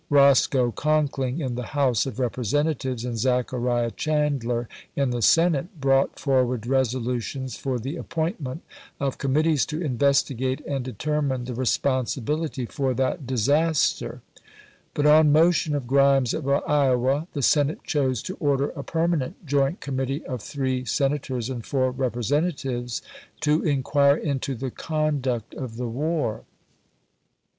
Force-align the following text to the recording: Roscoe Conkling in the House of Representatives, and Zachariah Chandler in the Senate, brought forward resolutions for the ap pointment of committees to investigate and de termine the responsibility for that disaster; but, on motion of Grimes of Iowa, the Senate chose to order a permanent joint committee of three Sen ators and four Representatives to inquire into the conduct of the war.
Roscoe 0.09 0.71
Conkling 0.71 1.41
in 1.41 1.53
the 1.53 1.77
House 1.77 2.07
of 2.07 2.17
Representatives, 2.19 3.05
and 3.05 3.19
Zachariah 3.19 3.91
Chandler 3.91 4.67
in 4.95 5.11
the 5.11 5.21
Senate, 5.21 5.79
brought 5.79 6.17
forward 6.19 6.65
resolutions 6.65 7.55
for 7.55 7.77
the 7.77 7.99
ap 7.99 8.09
pointment 8.09 8.63
of 8.99 9.19
committees 9.19 9.63
to 9.67 9.79
investigate 9.79 10.59
and 10.65 10.83
de 10.85 10.93
termine 10.93 11.45
the 11.45 11.53
responsibility 11.53 12.65
for 12.65 12.95
that 12.95 13.27
disaster; 13.27 14.21
but, 14.95 15.05
on 15.05 15.31
motion 15.31 15.75
of 15.75 15.85
Grimes 15.85 16.33
of 16.33 16.49
Iowa, 16.49 17.27
the 17.33 17.43
Senate 17.43 17.83
chose 17.83 18.23
to 18.23 18.33
order 18.39 18.69
a 18.71 18.83
permanent 18.83 19.45
joint 19.45 19.81
committee 19.81 20.25
of 20.25 20.41
three 20.41 20.83
Sen 20.83 21.11
ators 21.11 21.47
and 21.47 21.63
four 21.63 21.91
Representatives 21.91 23.03
to 23.41 23.61
inquire 23.61 24.17
into 24.17 24.55
the 24.55 24.71
conduct 24.71 25.53
of 25.53 25.75
the 25.77 25.87
war. 25.87 26.41